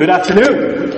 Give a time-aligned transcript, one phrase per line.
[0.00, 0.92] Good afternoon.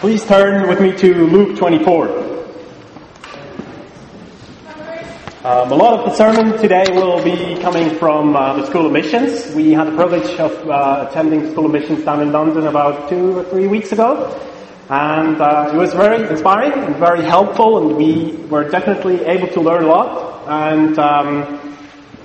[0.00, 2.08] Please turn with me to Luke 24.
[5.44, 8.92] Um, a lot of the sermon today will be coming from uh, the School of
[8.92, 9.54] Missions.
[9.54, 13.08] We had the privilege of uh, attending the School of Missions down in London about
[13.08, 14.36] two or three weeks ago.
[14.90, 19.60] And uh, it was very inspiring and very helpful, and we were definitely able to
[19.60, 20.48] learn a lot.
[20.48, 21.76] And um,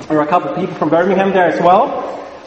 [0.07, 2.00] there were a couple of people from Birmingham there as well.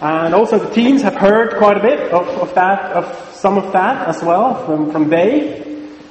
[0.04, 3.72] And also the teens have heard quite a bit of, of that, of some of
[3.72, 5.64] that as well from, from Dave.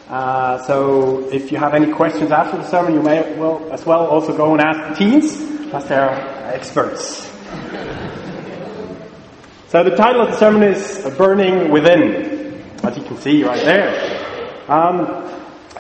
[0.10, 4.08] Uh, so if you have any questions after the sermon, you may well as well
[4.08, 5.40] also go and ask the teens,
[5.72, 6.10] as they're
[6.52, 7.32] experts.
[9.68, 14.66] so the title of the sermon is Burning Within, as you can see right there.
[14.68, 15.06] Um,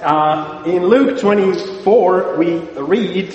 [0.01, 3.33] uh, in Luke 24, we read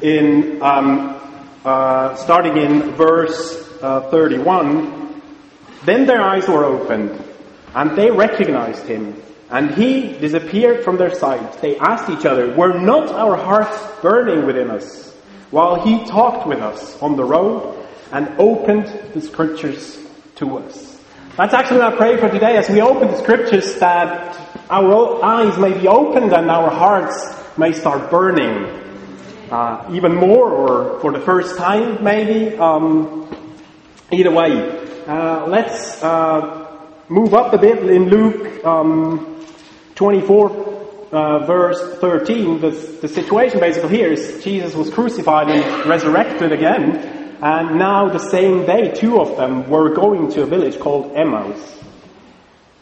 [0.00, 1.17] in um,
[1.64, 5.22] uh, starting in verse uh, 31,
[5.84, 7.22] then their eyes were opened,
[7.74, 11.60] and they recognized him, and he disappeared from their sight.
[11.60, 15.12] They asked each other, Were not our hearts burning within us
[15.50, 19.98] while he talked with us on the road and opened the scriptures
[20.36, 21.00] to us?
[21.36, 24.36] That's actually what I pray for today as we open the scriptures that
[24.70, 28.87] our eyes may be opened and our hearts may start burning
[29.50, 32.56] uh, even more or for the first time maybe.
[32.56, 33.28] Um,
[34.10, 34.52] either way,
[35.06, 39.44] uh, let's uh, move up a bit in Luke um,
[39.94, 40.76] 24.
[41.10, 42.68] Uh, verse 13, the,
[43.00, 46.98] the situation basically here is Jesus was crucified and resurrected again,
[47.40, 51.82] and now the same day, two of them were going to a village called Emmaus.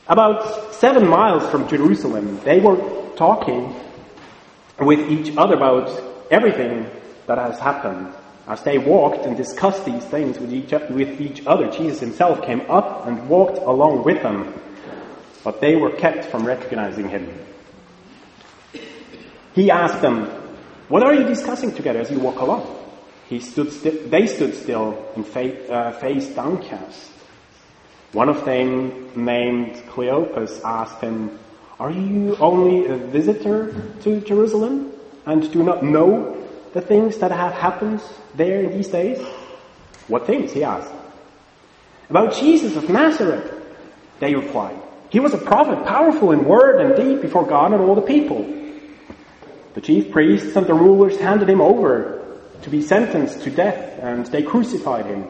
[0.08, 2.77] About seven miles from Jerusalem, they were
[3.14, 3.75] talking
[4.80, 5.89] with each other about
[6.30, 6.88] everything
[7.27, 8.12] that has happened.
[8.46, 12.62] As they walked and discussed these things with each, with each other, Jesus himself came
[12.70, 14.55] up and walked along with them,
[15.42, 17.28] but they were kept from recognizing him.
[19.55, 20.27] He asked them,
[20.89, 22.72] What are you discussing together as you walk along?
[23.28, 27.11] He stood sti- they stood still and fa- uh, face downcast.
[28.12, 31.36] One of them, named Cleopas, asked him,
[31.80, 34.92] Are you only a visitor to Jerusalem?
[35.27, 36.42] And do not know
[36.73, 38.01] the things that have happened
[38.35, 39.19] there in these days?
[40.09, 40.53] What things?
[40.53, 40.92] He asked.
[42.09, 43.53] About Jesus of Nazareth,
[44.20, 44.81] they replied.
[45.11, 48.45] He was a prophet, powerful in word and deed before God and all the people.
[49.75, 54.27] The chief priests and the rulers handed him over to be sentenced to death, and
[54.27, 55.27] they crucified him.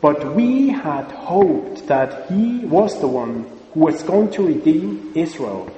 [0.00, 5.70] But we had hoped that he was the one who was going to redeem Israel.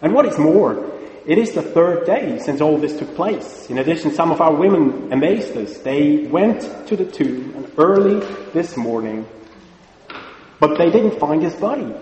[0.00, 0.91] And what is more,
[1.24, 3.70] it is the third day since all this took place.
[3.70, 5.78] In addition, some of our women amazed us.
[5.78, 8.20] They went to the tomb early
[8.52, 9.26] this morning,
[10.58, 11.94] but they didn't find his body.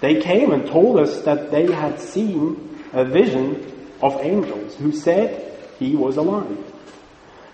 [0.00, 5.58] They came and told us that they had seen a vision of angels who said
[5.78, 6.56] he was alive.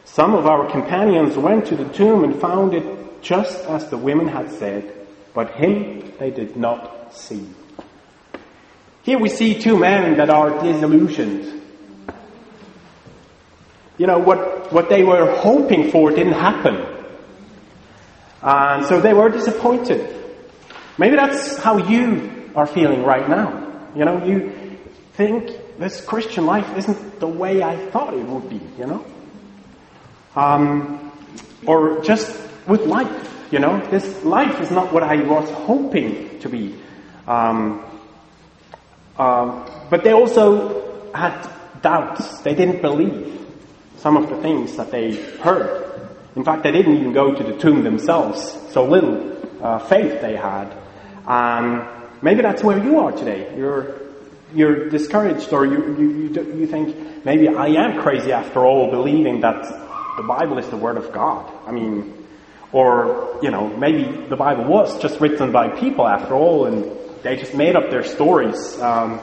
[0.04, 4.28] Some of our companions went to the tomb and found it just as the women
[4.28, 7.48] had said, but him they did not see.
[9.04, 11.62] Here we see two men that are disillusioned.
[13.98, 16.84] You know, what, what they were hoping for didn't happen.
[18.43, 20.10] And so they were disappointed.
[20.97, 23.91] Maybe that's how you are feeling right now.
[23.94, 24.78] You know, you
[25.12, 29.04] think this Christian life isn't the way I thought it would be, you know?
[30.34, 31.12] Um,
[31.66, 36.48] or just with life, you know, this life is not what I was hoping to
[36.48, 36.75] be.
[37.28, 37.84] Um,
[39.19, 41.48] um, but they also had
[41.82, 42.41] doubts.
[42.41, 43.47] They didn't believe
[43.98, 46.08] some of the things that they heard.
[46.36, 48.58] In fact, they didn't even go to the tomb themselves.
[48.70, 50.76] So little uh, faith they had.
[51.26, 51.86] And
[52.22, 53.54] maybe that's where you are today.
[53.56, 54.02] You're
[54.54, 59.41] you're discouraged, or you you you, you think maybe I am crazy after all, believing
[59.41, 59.62] that
[60.16, 61.50] the Bible is the Word of God.
[61.66, 62.26] I mean,
[62.72, 66.84] or you know, maybe the Bible was just written by people after all, and
[67.25, 69.19] they just made up their stories um,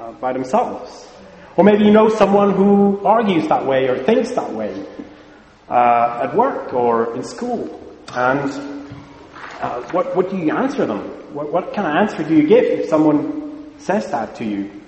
[0.00, 1.08] uh, by themselves.
[1.56, 4.84] Or maybe you know someone who argues that way or thinks that way
[5.70, 7.80] uh, at work or in school.
[8.12, 8.50] And
[9.60, 10.98] uh, what, what do you answer them?
[11.32, 14.82] What, what kind of answer do you give if someone says that to you?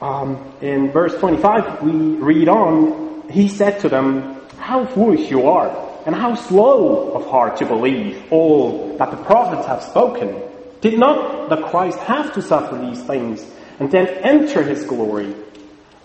[0.00, 5.85] Um, in verse 25, we read on, he said to them, How foolish you are!
[6.06, 10.40] And how slow of heart to believe all that the prophets have spoken.
[10.80, 13.44] Did not the Christ have to suffer these things
[13.80, 15.34] and then enter his glory?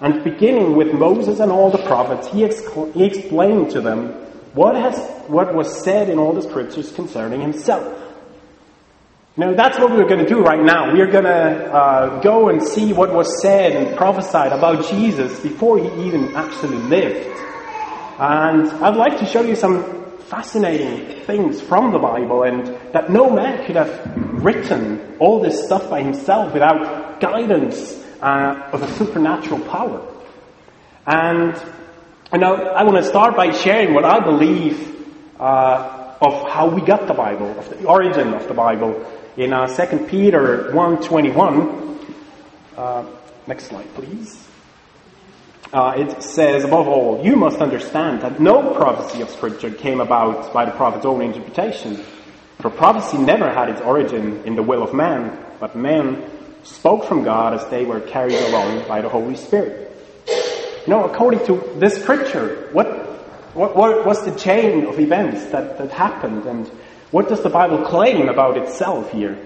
[0.01, 4.07] And beginning with Moses and all the prophets, he, excla- he explained to them
[4.55, 7.99] what, has, what was said in all the scriptures concerning himself.
[9.37, 10.91] Now that's what we're going to do right now.
[10.91, 15.77] We're going to uh, go and see what was said and prophesied about Jesus before
[15.77, 17.50] he even actually lived.
[18.21, 19.83] And I'd like to show you some
[20.29, 25.89] fascinating things from the Bible and that no man could have written all this stuff
[25.89, 30.07] by himself without guidance uh, of a supernatural power.
[31.07, 31.59] And
[32.31, 35.03] you know, I want to start by sharing what I believe
[35.39, 39.03] uh, of how we got the Bible, of the origin of the Bible
[39.35, 42.05] in uh, 2 Peter 1.21,
[42.77, 43.03] uh,
[43.47, 44.50] next slide please.
[45.73, 50.51] Uh, it says, above all, you must understand that no prophecy of Scripture came about
[50.53, 51.95] by the prophet's own interpretation.
[52.59, 56.29] For prophecy never had its origin in the will of man, but men
[56.63, 59.95] spoke from God as they were carried along by the Holy Spirit.
[60.27, 62.87] You know, according to this Scripture, what,
[63.55, 66.67] what, what was the chain of events that, that happened and
[67.11, 69.37] what does the Bible claim about itself here?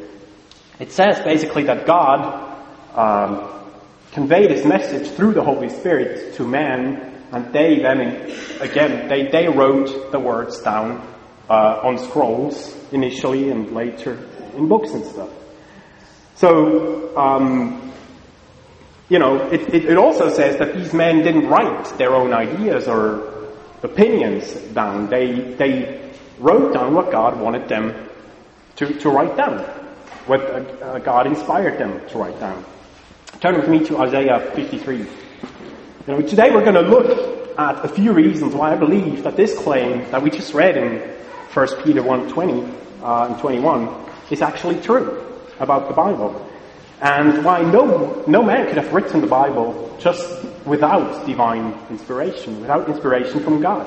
[0.80, 2.46] It says basically that God
[2.96, 3.65] um,
[4.16, 8.00] conveyed his message through the Holy Spirit to men, and they then,
[8.62, 11.06] again, they, they wrote the words down
[11.50, 14.18] uh, on scrolls initially and later
[14.56, 15.30] in books and stuff.
[16.36, 17.92] So, um,
[19.10, 22.88] you know, it, it, it also says that these men didn't write their own ideas
[22.88, 23.52] or
[23.84, 25.10] opinions down.
[25.10, 26.10] They, they
[26.40, 28.10] wrote down what God wanted them
[28.78, 29.60] to, to write down,
[30.26, 32.64] what uh, God inspired them to write down.
[33.46, 34.98] Turn with me to Isaiah 53.
[34.98, 35.06] You
[36.08, 39.56] know, today we're going to look at a few reasons why I believe that this
[39.56, 40.98] claim that we just read in
[41.54, 42.64] 1 Peter 1 20
[43.04, 45.24] uh, and 21 is actually true
[45.60, 46.34] about the Bible.
[47.02, 52.90] And why no, no man could have written the Bible just without divine inspiration, without
[52.90, 53.86] inspiration from God.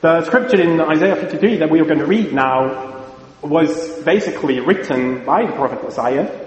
[0.00, 3.06] The scripture in Isaiah 53 that we are going to read now
[3.40, 6.39] was basically written by the prophet Isaiah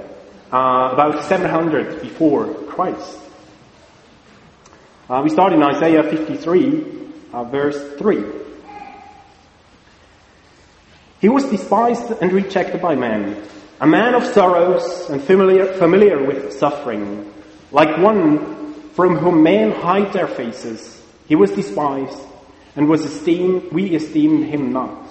[0.54, 3.18] uh, about 700 before Christ.
[5.10, 6.86] Uh, we start in Isaiah 53,
[7.34, 8.24] uh, verse 3.
[11.22, 13.44] He was despised and rejected by men,
[13.82, 17.34] a man of sorrows and familiar, familiar with suffering,
[17.72, 21.02] like one from whom men hide their faces.
[21.28, 22.20] He was despised
[22.76, 25.04] and was esteemed, we esteemed him not.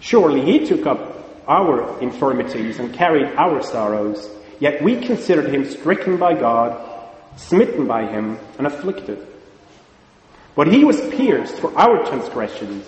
[0.00, 4.28] Surely he took up our infirmities and carried our sorrows,
[4.60, 9.26] yet we considered him stricken by God, smitten by him, and afflicted.
[10.54, 12.86] But he was pierced for our transgressions.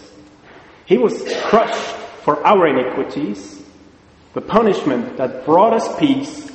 [0.85, 3.63] He was crushed for our iniquities.
[4.35, 6.51] The punishment that brought us peace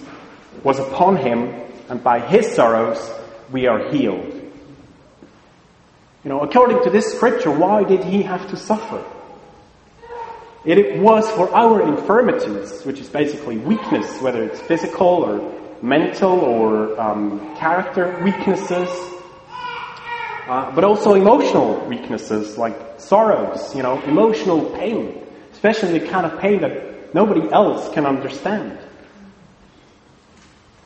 [0.63, 1.53] was upon him,
[1.89, 3.11] and by his sorrows
[3.51, 4.33] we are healed.
[6.23, 9.03] You know, according to this scripture, why did he have to suffer?
[10.67, 16.99] It was for our infirmities, which is basically weakness, whether it's physical or mental or
[16.99, 18.89] um, character weaknesses,
[20.45, 26.37] uh, but also emotional weaknesses like sorrows, you know, emotional pain, especially the kind of
[26.41, 28.77] pain that nobody else can understand.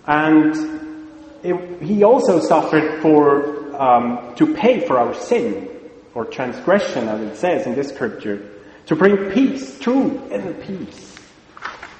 [0.05, 1.09] And
[1.41, 5.69] it, he also suffered for um, to pay for our sin
[6.13, 8.47] or transgression, as it says in this scripture,
[8.91, 11.15] to bring peace, true inner peace,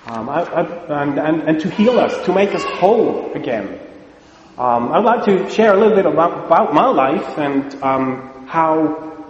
[0.07, 3.79] um, I, I, and, and, and to heal us, to make us whole again.
[4.57, 9.25] Um, I'd like to share a little bit about, about my life and um, how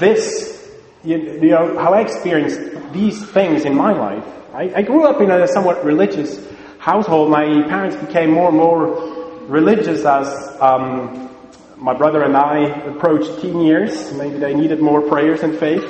[0.00, 0.68] this,
[1.04, 2.58] you, you, know, how I experienced
[2.92, 4.24] these things in my life.
[4.52, 6.44] I, I grew up in a somewhat religious
[6.80, 7.30] household.
[7.30, 10.26] My parents became more and more religious as
[10.60, 11.30] um,
[11.76, 14.12] my brother and I approached teen years.
[14.12, 15.84] Maybe they needed more prayers and faith.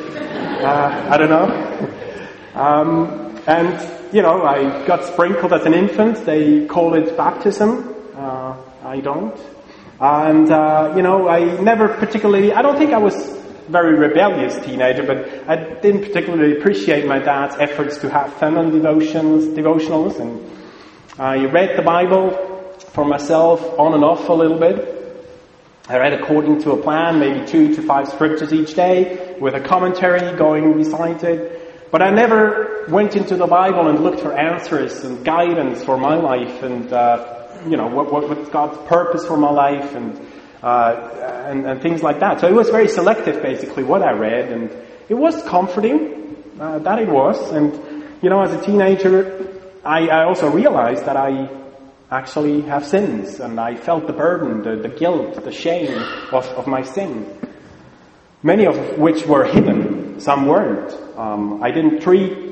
[0.67, 2.61] Uh, I don't know.
[2.61, 6.27] Um, and, you know, I got sprinkled as an infant.
[6.27, 7.95] They call it baptism.
[8.17, 9.39] Uh, I don't.
[10.01, 13.15] And, uh, you know, I never particularly, I don't think I was
[13.69, 19.45] very rebellious teenager, but I didn't particularly appreciate my dad's efforts to have family devotions,
[19.57, 20.51] devotionals, and
[21.17, 22.33] I read the Bible
[22.91, 24.95] for myself on and off a little bit.
[25.89, 29.61] I read according to a plan, maybe two to five scriptures each day, with a
[29.61, 31.91] commentary going beside it.
[31.91, 36.17] But I never went into the Bible and looked for answers and guidance for my
[36.17, 40.21] life and, uh, you know, what, what, what's God's purpose for my life and,
[40.63, 42.41] uh, and, and, things like that.
[42.41, 44.51] So it was very selective, basically, what I read.
[44.53, 44.71] And
[45.09, 47.53] it was comforting, uh, that it was.
[47.53, 47.73] And,
[48.23, 51.49] you know, as a teenager, I, I also realized that I
[52.11, 55.99] actually have sins, and I felt the burden, the, the guilt, the shame
[56.33, 57.46] of, of my sin.
[58.43, 60.93] Many of which were hidden, some weren't.
[61.19, 62.47] Um, I didn't treat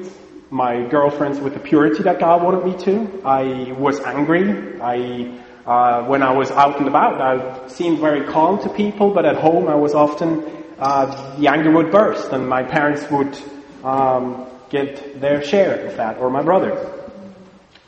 [0.50, 3.22] my girlfriends with the purity that God wanted me to.
[3.24, 4.80] I was angry.
[4.80, 9.24] I, uh, when I was out and about, I seemed very calm to people, but
[9.24, 10.44] at home I was often,
[10.78, 13.36] uh, the anger would burst and my parents would
[13.82, 16.72] um, get their share of that, or my brother.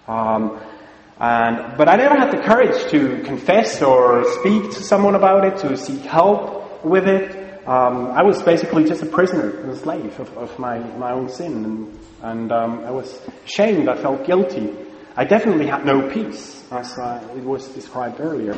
[0.08, 0.60] Um,
[1.18, 5.58] and, but I never had the courage to confess or speak to someone about it,
[5.58, 7.35] to seek help with it.
[7.66, 11.64] Um, I was basically just a prisoner, a slave of, of my, my own sin,
[11.64, 13.88] and, and um, I was ashamed.
[13.88, 14.72] I felt guilty.
[15.16, 18.54] I definitely had no peace, as uh, it was described earlier.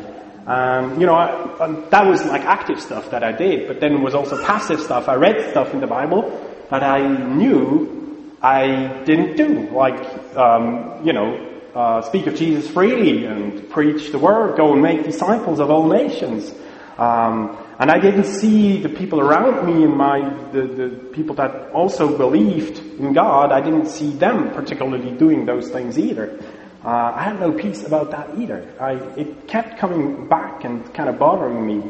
[0.46, 3.92] Um, you know, I, um, that was like active stuff that I did, but then
[3.92, 5.08] it was also passive stuff.
[5.08, 6.22] I read stuff in the Bible
[6.70, 10.00] that I knew I didn't do, like,
[10.36, 15.04] um, you know, uh, speak of Jesus freely and preach the word, go and make
[15.04, 16.52] disciples of all nations.
[16.98, 21.70] Um, and I didn't see the people around me and my, the, the people that
[21.70, 26.40] also believed in God, I didn't see them particularly doing those things either.
[26.84, 28.68] Uh, I had no peace about that either.
[28.80, 31.82] I, it kept coming back and kind of bothering me.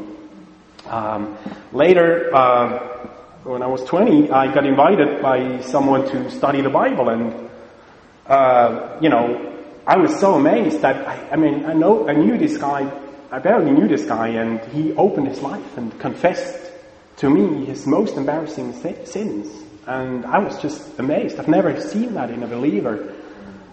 [0.85, 1.35] Um,
[1.73, 3.07] later, uh,
[3.43, 7.49] when I was 20, I got invited by someone to study the Bible and,
[8.27, 9.55] uh, you know,
[9.87, 12.91] I was so amazed that, I, I mean, I know, I knew this guy
[13.31, 16.71] I barely knew this guy, and he opened his life and confessed
[17.17, 18.73] to me his most embarrassing
[19.05, 19.47] sins.
[19.85, 21.39] And I was just amazed.
[21.39, 23.13] I've never seen that in a believer,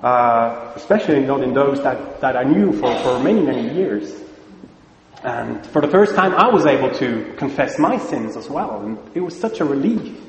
[0.02, 4.14] uh, especially not in those that, that I knew for, for many, many years.
[5.24, 8.98] And for the first time, I was able to confess my sins as well, and
[9.14, 10.20] it was such a relief.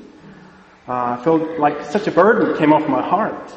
[0.87, 3.51] Uh, I felt like such a burden came off my heart.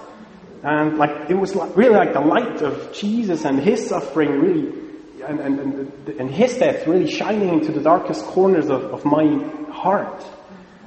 [0.65, 4.80] And like, it was like, really like the light of Jesus and His suffering really
[5.23, 9.27] and, and, and, his death really shining into the darkest corners of, of my
[9.71, 10.25] heart.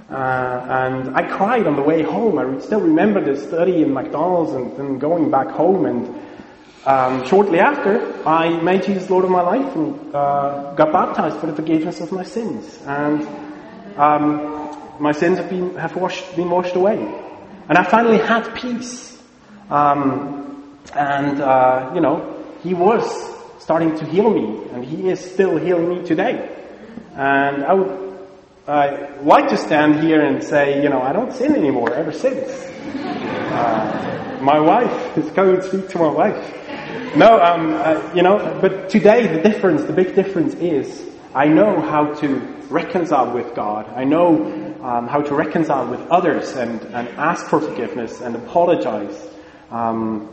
[0.10, 2.38] Uh, and I cried on the way home.
[2.38, 5.86] I still remember the study in McDonald's and, and going back home.
[5.86, 6.20] And
[6.86, 11.48] um, shortly after, I made Jesus Lord of my life and uh, got baptized for
[11.48, 12.80] the forgiveness of my sins.
[12.86, 13.28] And
[13.98, 16.98] um, my sins have been have washed, been washed away.
[17.70, 19.18] And I finally had peace.
[19.70, 23.33] Um, and uh, you know, He was
[23.64, 26.54] starting to heal me, and He is still healing me today.
[27.16, 28.28] And I would
[28.68, 32.50] uh, like to stand here and say, you know, I don't sin anymore ever since.
[32.96, 37.16] Uh, my wife, let's go and speak to my wife.
[37.16, 41.80] No, um, uh, you know, but today the difference, the big difference is I know
[41.80, 42.40] how to
[42.70, 43.88] reconcile with God.
[43.96, 44.46] I know
[44.82, 49.30] um, how to reconcile with others and, and ask for forgiveness and apologize.
[49.72, 50.30] Um,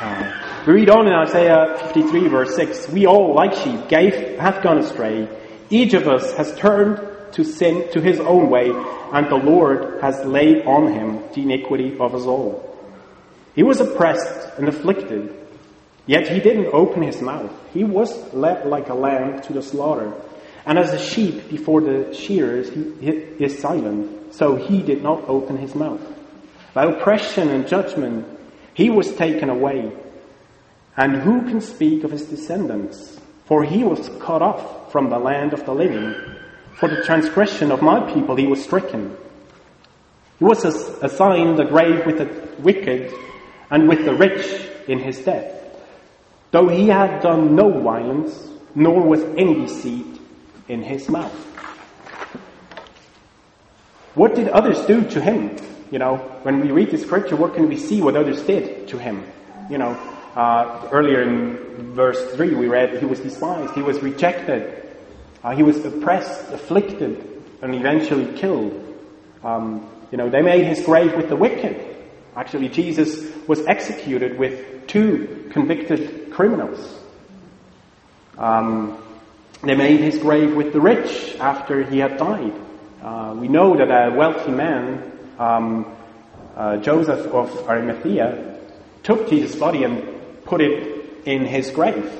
[0.00, 4.62] uh, we read on in Isaiah 53 verse 6, we all, like sheep, gave, have
[4.62, 5.28] gone astray.
[5.70, 7.00] Each of us has turned
[7.34, 8.70] to sin, to his own way,
[9.12, 12.76] and the Lord has laid on him the iniquity of us all.
[13.54, 15.34] He was oppressed and afflicted,
[16.06, 17.52] yet he didn't open his mouth.
[17.72, 20.12] He was led like a lamb to the slaughter.
[20.64, 25.58] And as a sheep before the shearers, he is silent, so he did not open
[25.58, 26.02] his mouth.
[26.74, 28.26] By oppression and judgment,
[28.74, 29.92] he was taken away.
[30.96, 33.20] And who can speak of his descendants?
[33.44, 36.14] For he was cut off from the land of the living.
[36.74, 39.16] For the transgression of my people he was stricken.
[40.38, 43.12] He was assigned a grave with the wicked
[43.70, 45.52] and with the rich in his death.
[46.50, 50.20] Though he had done no violence, nor was any deceit
[50.68, 51.34] in his mouth.
[54.14, 55.56] What did others do to him?
[55.90, 58.98] You know, when we read the scripture, what can we see what others did to
[58.98, 59.24] him?
[59.70, 64.86] You know, uh, earlier in verse 3 we read he was despised, he was rejected,
[65.42, 68.82] uh, he was oppressed, afflicted, and eventually killed.
[69.42, 71.96] Um, you know, they made his grave with the wicked.
[72.36, 77.00] Actually, Jesus was executed with two convicted criminals.
[78.36, 79.02] Um,
[79.62, 82.52] they made his grave with the rich after he had died.
[83.02, 85.96] Uh, we know that a wealthy man um,
[86.54, 88.58] uh, Joseph of Arimathea
[89.02, 90.15] took Jesus' body and
[90.46, 92.10] put it in his grave.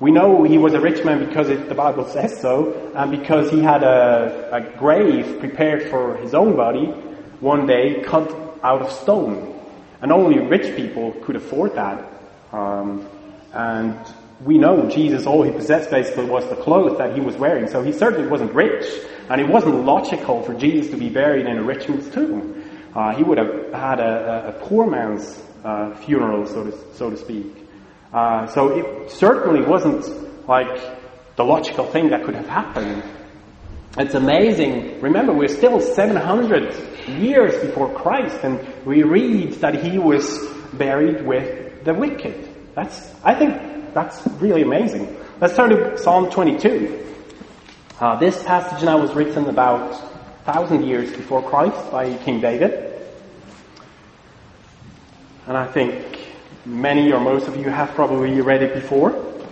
[0.00, 3.50] We know he was a rich man because it, the Bible says so, and because
[3.50, 6.86] he had a, a grave prepared for his own body
[7.40, 9.60] one day cut out of stone.
[10.00, 12.10] And only rich people could afford that.
[12.50, 13.06] Um,
[13.52, 13.98] and
[14.42, 17.68] we know Jesus, all he possessed basically was the clothes that he was wearing.
[17.68, 18.86] So he certainly wasn't rich,
[19.28, 22.64] and it wasn't logical for Jesus to be buried in a rich man's tomb.
[22.94, 27.16] Uh, he would have had a, a poor man's uh, funeral, so to, so to
[27.16, 27.46] speak.
[28.12, 33.02] Uh, so it certainly wasn't like the logical thing that could have happened.
[33.98, 35.00] It's amazing.
[35.00, 41.84] Remember, we're still 700 years before Christ, and we read that he was buried with
[41.84, 42.48] the wicked.
[42.74, 45.16] That's, I think that's really amazing.
[45.40, 47.06] Let's turn to Psalm 22.
[47.98, 49.90] Uh, this passage now was written about
[50.44, 52.89] 1,000 years before Christ by King David.
[55.46, 56.18] And I think
[56.64, 59.10] many or most of you have probably read it before.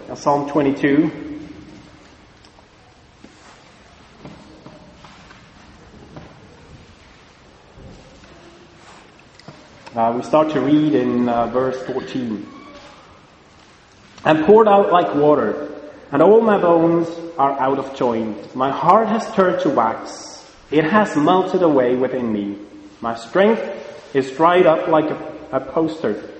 [0.08, 1.28] Now, Psalm 22
[9.98, 12.46] Uh, we start to read in uh, verse 14.
[14.24, 15.74] And poured out like water,
[16.12, 18.54] and all my bones are out of joint.
[18.54, 20.46] My heart has turned to wax.
[20.70, 22.58] It has melted away within me.
[23.00, 26.30] My strength is dried up like a, a poster,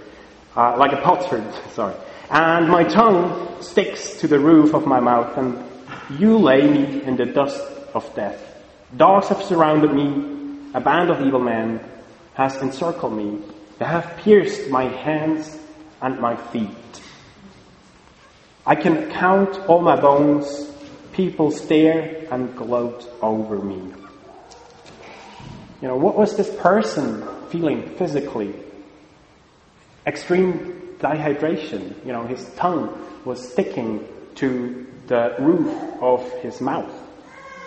[0.57, 1.95] uh, like a potsherd, sorry.
[2.31, 5.65] And my tongue sticks to the roof of my mouth, and
[6.21, 7.61] you lay me in the dust
[7.95, 8.45] of death.
[8.97, 11.81] Dogs have surrounded me, a band of evil men
[12.35, 13.41] has encircled me.
[13.79, 15.59] They have pierced my hands
[16.01, 16.71] and my feet.
[18.67, 20.71] I can count all my bones.
[21.13, 23.95] People stare and gloat over me.
[25.81, 28.55] You know, what was this person feeling physically?
[30.09, 31.95] Extreme dehydration.
[32.05, 32.89] You know, his tongue
[33.27, 36.91] was sticking to the roof of his mouth.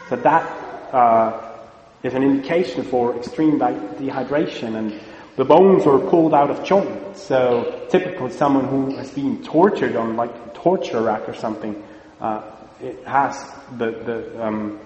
[0.10, 0.43] So that
[0.91, 1.60] uh,
[2.01, 5.00] is an indication for extreme dehydration and
[5.36, 7.15] the bones were pulled out of joint.
[7.15, 11.81] So typically someone who has been tortured on like a torture rack or something,
[12.19, 12.41] uh,
[12.81, 13.39] it has
[13.77, 14.79] the, the um,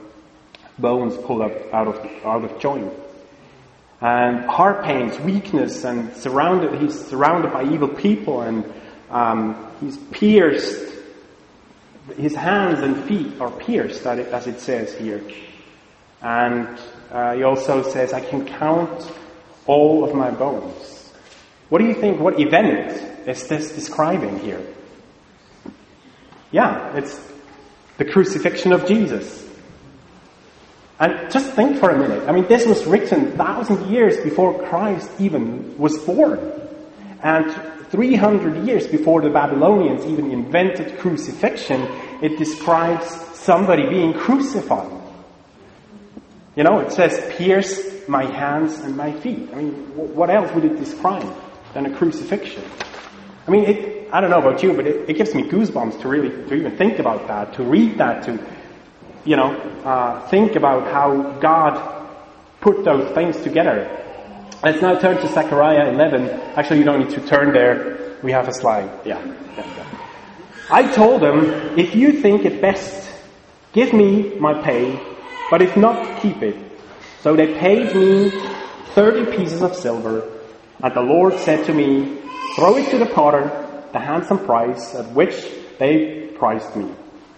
[0.77, 2.91] bones pulled up out of, out of joint.
[4.01, 8.71] And heart pains, weakness, and surrounded, he's surrounded by evil people and
[9.09, 10.93] um, he's pierced.
[12.17, 15.23] His hands and feet are pierced, as it says here.
[16.21, 16.79] And
[17.11, 19.11] uh, he also says, I can count
[19.65, 21.11] all of my bones.
[21.69, 24.61] What do you think, what event is this describing here?
[26.51, 27.19] Yeah, it's
[27.97, 29.44] the crucifixion of Jesus.
[30.99, 32.27] And just think for a minute.
[32.27, 36.39] I mean, this was written thousand years before Christ even was born.
[37.21, 37.51] And
[37.89, 41.81] 300 years before the Babylonians even invented crucifixion,
[42.21, 44.91] it describes somebody being crucified.
[46.55, 49.49] You know, it says, pierce my hands and my feet.
[49.51, 51.35] I mean, what else would it describe
[51.73, 52.63] than a crucifixion?
[53.47, 56.07] I mean, it, I don't know about you, but it, it, gives me goosebumps to
[56.07, 58.39] really, to even think about that, to read that, to,
[59.25, 62.07] you know, uh, think about how God
[62.61, 63.89] put those things together.
[64.63, 66.29] Let's now turn to Zechariah 11.
[66.55, 68.17] Actually, you don't need to turn there.
[68.23, 68.89] We have a slide.
[69.05, 69.21] Yeah.
[70.69, 73.09] I told them, if you think it best,
[73.73, 74.99] give me my pay
[75.49, 76.55] but if not, keep it.
[77.21, 78.31] So they paid me
[78.93, 80.27] thirty pieces of silver,
[80.81, 82.19] and the Lord said to me,
[82.55, 83.43] Throw it to the potter,
[83.93, 85.35] the handsome price at which
[85.77, 86.89] they priced me.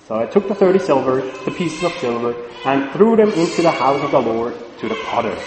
[0.07, 3.71] So I took the thirty silver, the pieces of silver, and threw them into the
[3.71, 5.37] house of the Lord to the potter.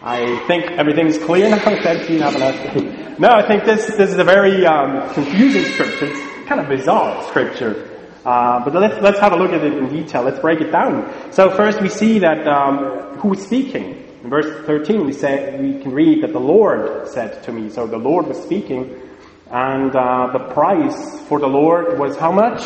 [0.00, 1.58] I think everything's clear now.
[1.82, 2.22] Thank you.
[2.22, 3.20] Have.
[3.20, 6.06] No, I think this this is a very um, confusing scripture.
[6.06, 7.90] It's kind of bizarre scripture.
[8.24, 10.22] Uh, but let's, let's have a look at it in detail.
[10.22, 11.12] Let's break it down.
[11.30, 14.08] So first we see that um, who is speaking.
[14.24, 17.68] In verse 13 we say we can read that the Lord said to me.
[17.68, 18.98] So the Lord was speaking,
[19.50, 22.62] and uh, the price for the Lord was how much?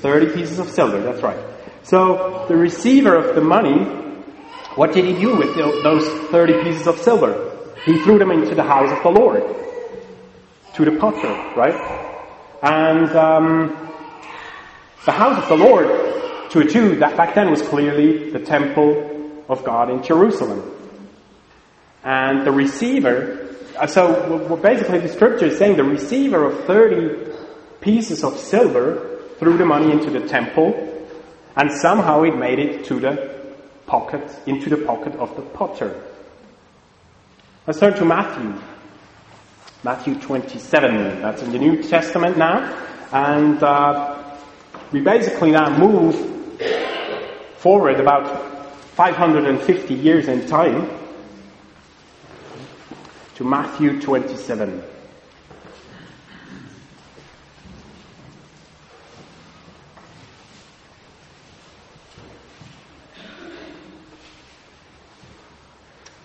[0.00, 1.00] 30 pieces of silver.
[1.00, 1.38] That's right.
[1.82, 3.84] So the receiver of the money,
[4.74, 7.56] what did he do with those 30 pieces of silver?
[7.84, 9.42] He threw them into the house of the Lord,
[10.74, 11.74] to the potter, right?
[12.62, 13.90] And um,
[15.06, 19.44] the house of the Lord, to a Jew, that back then was clearly the temple
[19.48, 20.76] of God in Jerusalem.
[22.04, 27.32] And the receiver, uh, so basically the scripture is saying the receiver of 30
[27.80, 29.09] pieces of silver
[29.40, 30.86] threw the money into the temple
[31.56, 33.42] and somehow it made it to the
[33.86, 36.00] pocket, into the pocket of the potter.
[37.66, 38.54] Let's turn to Matthew
[39.82, 41.22] Matthew 27.
[41.22, 42.76] That's in the New Testament now.
[43.12, 44.22] And uh,
[44.92, 46.14] we basically now move
[47.56, 50.90] forward about 550 years in time
[53.36, 54.82] to Matthew 27.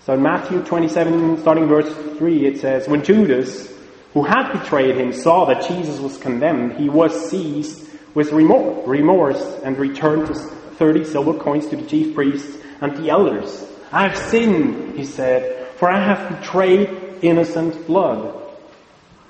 [0.05, 3.73] So in Matthew 27, starting verse 3, it says, When Judas,
[4.13, 9.75] who had betrayed him, saw that Jesus was condemned, he was seized with remorse and
[9.79, 13.67] returned to 30 silver coins to the chief priests and the elders.
[13.91, 16.89] I have sinned, he said, for I have betrayed
[17.23, 18.31] innocent blood.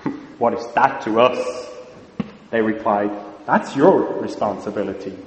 [0.39, 1.69] what is that to us?
[2.49, 3.11] They replied,
[3.45, 5.17] That's your responsibility.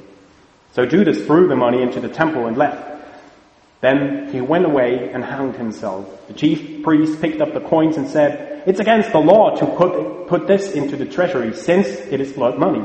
[0.75, 2.98] So Judas threw the money into the temple and left.
[3.81, 6.27] Then he went away and hanged himself.
[6.27, 10.27] The chief priest picked up the coins and said, It's against the law to put,
[10.27, 12.85] put this into the treasury since it is blood money.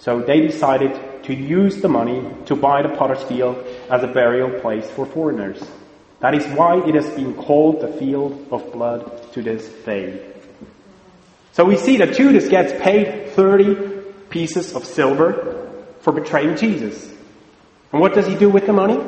[0.00, 4.60] So they decided to use the money to buy the potter's field as a burial
[4.60, 5.62] place for foreigners.
[6.20, 10.34] That is why it has been called the field of blood to this day.
[11.52, 17.04] So we see that Judas gets paid 30 pieces of silver for betraying Jesus.
[17.92, 19.00] And what does he do with the money?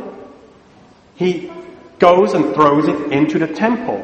[1.21, 1.53] He
[1.99, 4.03] goes and throws it into the temple.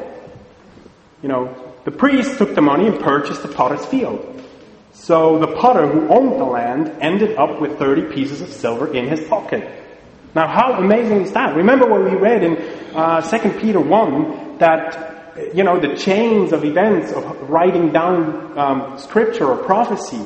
[1.23, 4.39] You know, the priest took the money and purchased the potter's field.
[4.93, 9.07] So the potter who owned the land ended up with 30 pieces of silver in
[9.07, 9.67] his pocket.
[10.35, 11.55] Now, how amazing is that?
[11.55, 12.55] Remember what we read in
[12.95, 18.99] uh, 2 Peter 1 that, you know, the chains of events of writing down um,
[18.99, 20.23] scripture or prophecy.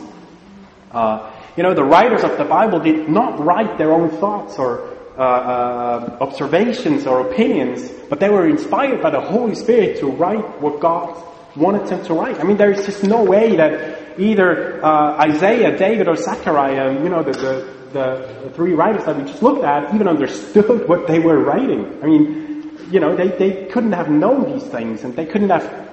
[0.92, 4.98] Uh, you know, the writers of the Bible did not write their own thoughts or
[5.18, 10.62] uh, uh, observations or opinions, but they were inspired by the Holy Spirit to write
[10.62, 11.22] what God
[11.56, 12.40] wanted them to write.
[12.40, 17.10] I mean, there is just no way that either uh, Isaiah, David, or Zechariah, you
[17.10, 21.20] know, the, the, the, three writers that we just looked at, even understood what they
[21.20, 22.02] were writing.
[22.02, 25.90] I mean, you know, they, they couldn't have known these things, and they couldn't have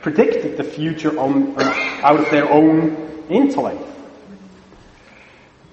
[0.00, 1.54] predicted the future on,
[2.02, 3.82] out of their own intellect.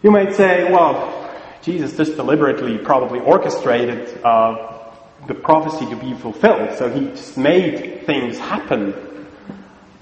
[0.02, 1.19] You might say, well,
[1.62, 4.80] Jesus just deliberately probably orchestrated uh,
[5.28, 8.94] the prophecy to be fulfilled, so he just made things happen.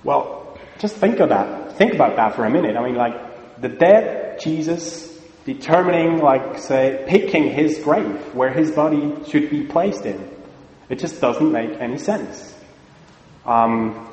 [0.03, 1.77] Well, just think of that.
[1.77, 2.75] Think about that for a minute.
[2.77, 9.15] I mean, like, the dead Jesus determining, like, say, picking his grave, where his body
[9.27, 10.29] should be placed in.
[10.89, 12.53] It just doesn't make any sense.
[13.45, 14.07] Um,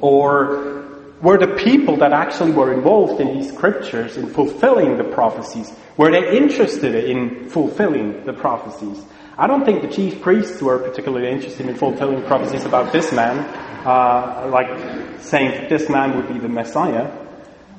[0.00, 0.81] or
[1.22, 6.10] were the people that actually were involved in these scriptures in fulfilling the prophecies, were
[6.10, 9.04] they interested in fulfilling the prophecies?
[9.38, 13.38] I don't think the chief priests were particularly interested in fulfilling prophecies about this man,
[13.86, 17.10] uh, like saying this man would be the Messiah.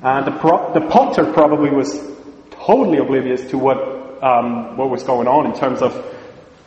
[0.02, 2.00] Uh, the, pro- the potter probably was
[2.50, 5.92] totally oblivious to what um, what was going on in terms of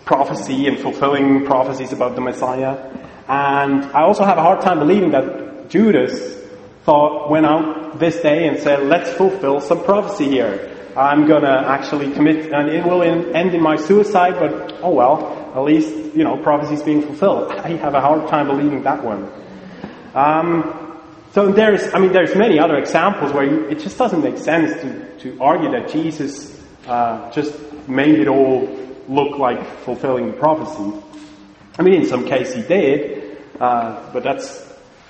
[0.06, 2.92] prophecy and fulfilling prophecies about the Messiah.
[3.28, 6.38] And I also have a hard time believing that Judas
[6.88, 12.14] thought went out this day and said, "Let's fulfill some prophecy here." I'm gonna actually
[12.14, 16.38] commit, and it will end in my suicide, but oh well, at least, you know,
[16.38, 17.52] prophecy is being fulfilled.
[17.68, 19.30] I have a hard time believing that one.
[20.16, 21.02] Um,
[21.34, 24.82] so there's, I mean, there's many other examples where you, it just doesn't make sense
[24.82, 27.54] to, to argue that Jesus uh, just
[27.88, 28.68] made it all
[29.08, 31.04] look like fulfilling the prophecy.
[31.78, 34.66] I mean, in some case he did, uh, but that's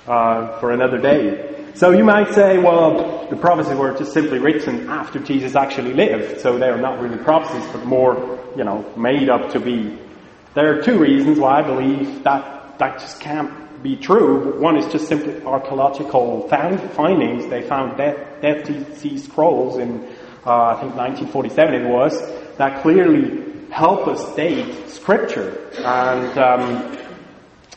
[0.06, 1.57] uh, for another day.
[1.78, 6.40] So you might say, well, the prophecies were just simply written after Jesus actually lived,
[6.40, 9.96] so they are not really prophecies, but more, you know, made up to be.
[10.54, 14.60] There are two reasons why I believe that that just can't be true.
[14.60, 17.46] One is just simply archaeological findings.
[17.46, 20.04] They found Dead, Dead Sea Scrolls in,
[20.44, 22.20] uh, I think 1947 it was,
[22.56, 25.70] that clearly help us date Scripture.
[25.76, 26.98] And um,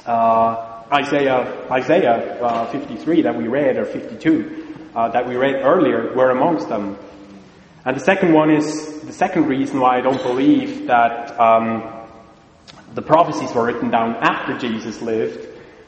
[0.07, 6.13] uh, Isaiah, Isaiah uh, 53 that we read, or 52 uh, that we read earlier,
[6.13, 6.97] were amongst them.
[7.86, 12.08] And the second one is the second reason why I don't believe that um,
[12.93, 15.47] the prophecies were written down after Jesus lived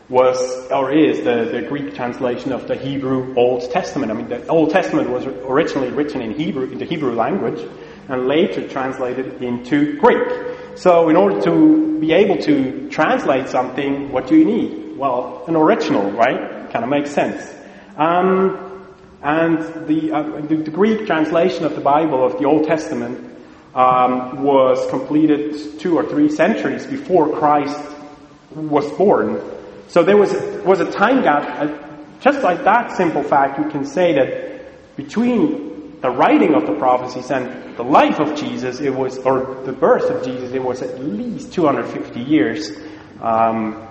[0.10, 0.38] was
[0.72, 4.12] or is the, the Greek translation of the Hebrew Old Testament.
[4.12, 7.60] I mean, the Old Testament was originally written in Hebrew, in the Hebrew language,
[8.08, 10.78] and later translated into Greek.
[10.78, 14.83] So, in order to be able to translate something, what do you need?
[14.96, 16.72] Well, an original, right?
[16.72, 17.54] Kind of makes sense.
[17.98, 18.88] Um,
[19.22, 23.38] and the, uh, the, the, Greek translation of the Bible, of the Old Testament,
[23.74, 27.80] um, was completed two or three centuries before Christ
[28.52, 29.42] was born.
[29.88, 31.62] So there was a, was a time gap.
[31.62, 31.78] Uh,
[32.20, 37.32] just like that simple fact, you can say that between the writing of the prophecies
[37.32, 41.00] and the life of Jesus, it was, or the birth of Jesus, it was at
[41.02, 42.72] least 250 years.
[43.22, 43.88] Um,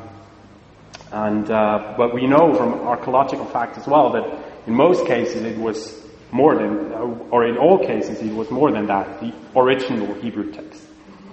[1.12, 4.24] and, uh, but we know from archaeological fact as well that
[4.66, 6.92] in most cases it was more than,
[7.30, 10.82] or in all cases it was more than that, the original Hebrew text.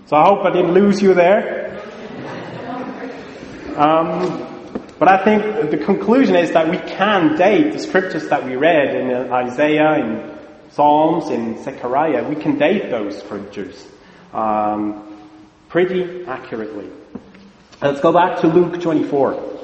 [0.07, 1.81] So I hope I didn't lose you there.
[3.77, 4.45] Um,
[4.99, 8.93] but I think the conclusion is that we can date the scriptures that we read
[8.93, 10.37] in Isaiah, in
[10.71, 13.87] Psalms, in Zechariah, we can date those scriptures
[14.33, 15.17] um,
[15.69, 16.89] pretty accurately.
[17.81, 19.58] Let's go back to Luke 24.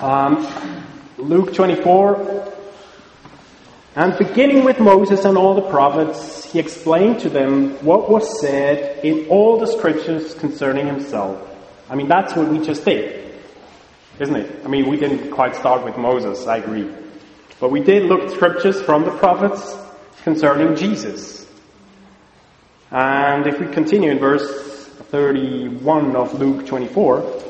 [0.00, 0.48] Um,
[1.18, 2.54] Luke 24,
[3.96, 9.04] and beginning with Moses and all the prophets, he explained to them what was said
[9.04, 11.38] in all the scriptures concerning himself.
[11.90, 13.34] I mean, that's what we just did,
[14.18, 14.64] isn't it?
[14.64, 16.90] I mean, we didn't quite start with Moses, I agree.
[17.58, 19.76] But we did look at scriptures from the prophets
[20.22, 21.46] concerning Jesus.
[22.90, 27.49] And if we continue in verse 31 of Luke 24,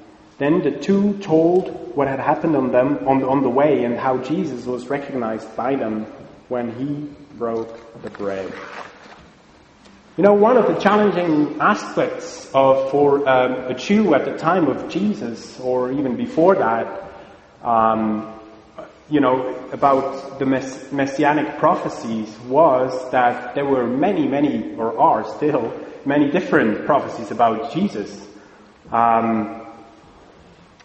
[0.41, 3.95] Then the two told what had happened on them on the, on the way and
[3.95, 6.07] how Jesus was recognized by them
[6.49, 8.51] when he broke the bread.
[10.17, 14.65] You know, one of the challenging aspects of for um, a Jew at the time
[14.65, 17.03] of Jesus, or even before that,
[17.63, 18.33] um,
[19.11, 25.23] you know, about the mess- messianic prophecies was that there were many, many, or are
[25.35, 25.71] still
[26.03, 28.27] many different prophecies about Jesus.
[28.91, 29.60] Um,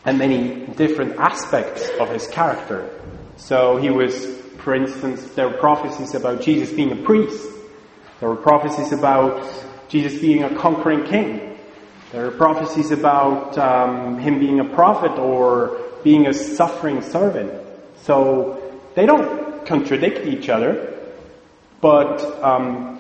[0.07, 2.89] and many different aspects of his character.
[3.37, 4.25] So he was,
[4.59, 7.47] for instance, there were prophecies about Jesus being a priest.
[8.21, 9.47] There were prophecies about
[9.89, 11.59] Jesus being a conquering king.
[12.13, 17.53] There are prophecies about um, him being a prophet or being a suffering servant.
[18.03, 20.99] So they don't contradict each other,
[21.81, 22.99] but um,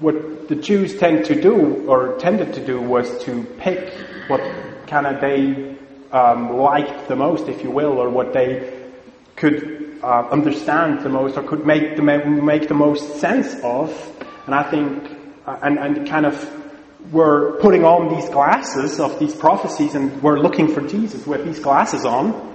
[0.00, 3.92] what the Jews tend to do or tended to do was to pick
[4.26, 4.40] what
[4.88, 5.77] kind of they
[6.12, 8.90] um, liked the most, if you will, or what they
[9.36, 13.90] could uh, understand the most, or could make the make the most sense of.
[14.46, 15.10] And I think,
[15.46, 16.54] uh, and and kind of
[17.12, 21.58] were putting on these glasses of these prophecies, and were looking for Jesus with these
[21.58, 22.46] glasses on.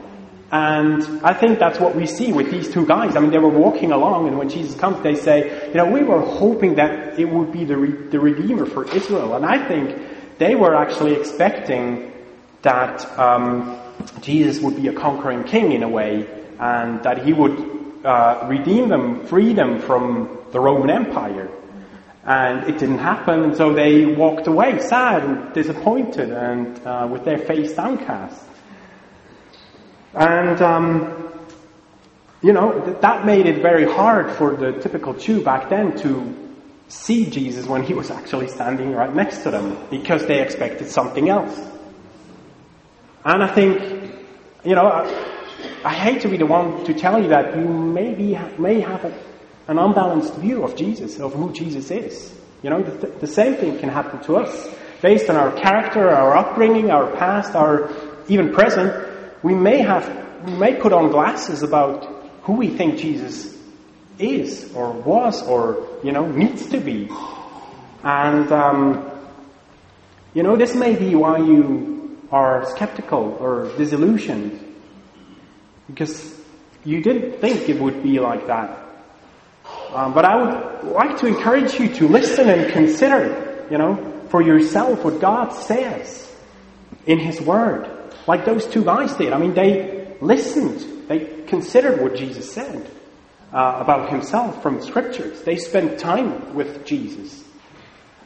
[0.52, 3.16] And I think that's what we see with these two guys.
[3.16, 6.04] I mean, they were walking along, and when Jesus comes, they say, you know, we
[6.04, 9.34] were hoping that it would be the, re- the Redeemer for Israel.
[9.34, 10.00] And I think
[10.38, 12.13] they were actually expecting
[12.64, 13.80] that um,
[14.22, 16.28] Jesus would be a conquering king in a way,
[16.60, 21.50] and that he would uh, redeem them, free them from the Roman Empire.
[22.26, 27.26] And it didn't happen, and so they walked away sad and disappointed and uh, with
[27.26, 28.42] their face downcast.
[30.14, 31.30] And, um,
[32.42, 36.34] you know, that made it very hard for the typical Jew back then to
[36.88, 41.28] see Jesus when he was actually standing right next to them because they expected something
[41.28, 41.60] else.
[43.26, 43.82] And I think,
[44.64, 45.34] you know, I,
[45.86, 49.14] I hate to be the one to tell you that you maybe may have a,
[49.68, 52.34] an unbalanced view of Jesus, of who Jesus is.
[52.62, 54.70] You know, the, the same thing can happen to us.
[55.02, 57.90] Based on our character, our upbringing, our past, our
[58.30, 59.08] even present,
[59.44, 62.06] we may have, we may put on glasses about
[62.44, 63.58] who we think Jesus
[64.20, 67.10] is, or was, or, you know, needs to be.
[68.04, 69.10] And, um,
[70.34, 71.93] you know, this may be why you
[72.34, 74.60] are skeptical or disillusioned
[75.88, 76.36] because
[76.84, 78.80] you didn't think it would be like that.
[79.94, 84.42] Um, but I would like to encourage you to listen and consider, you know, for
[84.42, 86.28] yourself what God says
[87.06, 87.88] in His Word.
[88.26, 89.32] Like those two guys did.
[89.32, 91.08] I mean, they listened.
[91.08, 92.90] They considered what Jesus said
[93.54, 95.44] uh, about Himself from Scriptures.
[95.44, 97.44] They spent time with Jesus.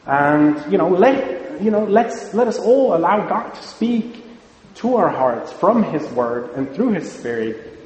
[0.06, 4.24] And, you know, let you know, let's, let us all allow God to speak
[4.76, 7.78] to our hearts from His Word and through His Spirit.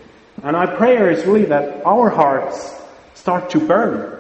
[0.43, 2.75] And our prayer is really that our hearts
[3.15, 4.19] start to burn,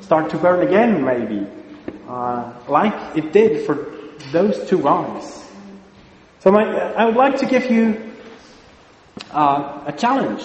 [0.00, 1.46] start to burn again, maybe,
[2.08, 3.92] uh, like it did for
[4.32, 5.44] those two guys.
[6.40, 8.12] So my, I would like to give you
[9.32, 10.44] uh, a challenge.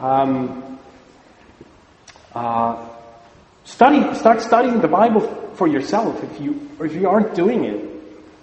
[0.00, 0.78] Um,
[2.34, 2.88] uh,
[3.64, 7.92] study, start studying the Bible for yourself if you, if you aren't doing it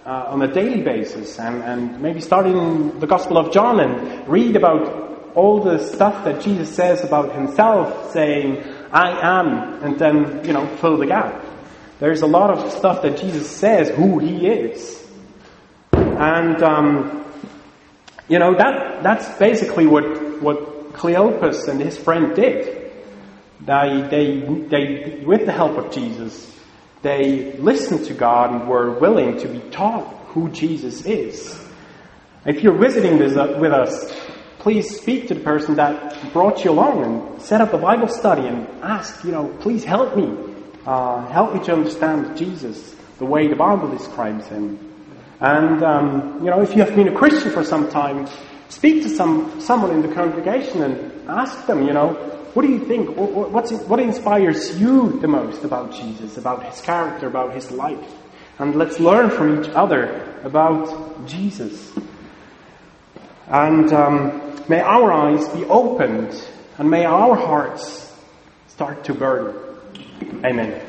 [0.04, 4.28] uh, on a daily basis and, and maybe start in the Gospel of John and
[4.28, 10.44] read about all the stuff that Jesus says about himself saying, I am, and then,
[10.44, 11.44] you know, fill the gap.
[12.00, 15.06] There's a lot of stuff that Jesus says who he is.
[15.92, 17.24] And, um,
[18.28, 22.92] you know, that, that's basically what, what Cleopas and his friend did.
[23.60, 26.50] They, they, they, with the help of Jesus,
[27.02, 31.58] they listened to God and were willing to be taught who Jesus is.
[32.44, 34.12] If you're visiting with us,
[34.58, 38.46] please speak to the person that brought you along and set up a Bible study
[38.46, 40.54] and ask, you know, please help me.
[40.86, 44.78] Uh, help me to understand Jesus the way the Bible describes him.
[45.40, 48.28] And, um, you know, if you have been a Christian for some time,
[48.68, 52.84] speak to some, someone in the congregation and ask them, you know, what do you
[52.84, 53.16] think?
[53.16, 58.12] What's, what inspires you the most about Jesus, about his character, about his life?
[58.58, 61.92] And let's learn from each other about Jesus.
[63.46, 66.46] And um, may our eyes be opened
[66.78, 68.14] and may our hearts
[68.68, 69.54] start to burn.
[70.44, 70.82] Amen.